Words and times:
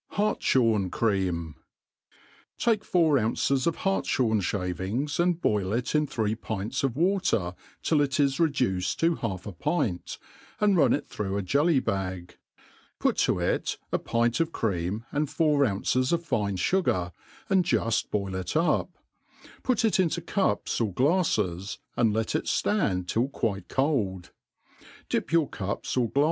Harljhorri' 0.13 0.89
Cream* 0.91 1.53
TAKE 2.57 2.83
four 2.83 3.19
ounces 3.19 3.67
of 3.67 3.77
hartfhorn 3.85 4.41
fiiavings, 4.41 5.19
and 5.19 5.39
boil 5.39 5.73
it 5.73 5.93
m 5.93 6.07
three 6.07 6.33
pints 6.33 6.83
of 6.83 6.95
water 6.95 7.53
till 7.83 8.01
it 8.01 8.19
is 8.19 8.39
reduced 8.39 8.99
to 9.01 9.13
half 9.17 9.45
a 9.45 9.53
pint^ 9.53 10.17
and 10.59 10.75
run^ 10.75 10.95
it 10.95 11.07
through 11.07 11.37
a 11.37 11.43
jelly^bag; 11.43 12.37
put 12.99 13.15
to 13.19 13.37
it 13.37 13.77
a 13.91 13.99
pint 13.99 14.39
of 14.39 14.51
cream 14.51 15.05
and 15.11 15.29
four 15.29 15.59
eunces 15.63 16.11
of 16.11 16.25
fine 16.25 16.57
fugar, 16.57 17.11
and 17.47 17.63
jufl 17.63 18.09
boil 18.09 18.33
it 18.33 18.55
up 18.55 18.97
i 19.43 19.47
put 19.61 19.85
it 19.85 19.93
ioto 19.99 20.25
cups 20.25 20.81
op 20.81 20.95
glaiTes, 20.95 21.77
and 21.95 22.11
let 22.11 22.33
it 22.33 22.45
ftand 22.45 23.05
till 23.07 23.27
quite 23.27 23.67
cold^ 23.67 24.31
Dip 25.09 25.31
your 25.31 25.47
cups 25.47 25.95
or 25.95 26.09
glp. 26.09 26.19